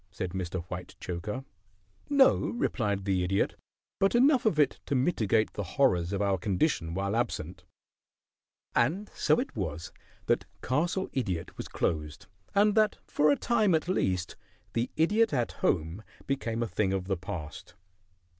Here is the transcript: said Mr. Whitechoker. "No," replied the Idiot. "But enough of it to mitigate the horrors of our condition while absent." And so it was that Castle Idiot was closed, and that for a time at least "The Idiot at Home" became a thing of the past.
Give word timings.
said 0.09 0.31
Mr. 0.31 0.63
Whitechoker. 0.65 1.45
"No," 2.09 2.35
replied 2.39 3.05
the 3.05 3.23
Idiot. 3.23 3.53
"But 3.99 4.15
enough 4.15 4.47
of 4.47 4.57
it 4.59 4.79
to 4.87 4.95
mitigate 4.95 5.53
the 5.53 5.61
horrors 5.77 6.11
of 6.11 6.23
our 6.23 6.39
condition 6.39 6.95
while 6.95 7.15
absent." 7.15 7.65
And 8.73 9.09
so 9.13 9.39
it 9.39 9.55
was 9.55 9.91
that 10.25 10.47
Castle 10.63 11.07
Idiot 11.13 11.55
was 11.55 11.67
closed, 11.67 12.25
and 12.55 12.73
that 12.73 12.97
for 13.05 13.29
a 13.29 13.37
time 13.37 13.75
at 13.75 13.87
least 13.87 14.35
"The 14.73 14.89
Idiot 14.97 15.33
at 15.33 15.51
Home" 15.61 16.01
became 16.25 16.63
a 16.63 16.67
thing 16.67 16.93
of 16.93 17.05
the 17.05 17.15
past. 17.15 17.75